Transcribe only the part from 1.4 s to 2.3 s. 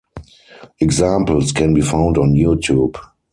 can be found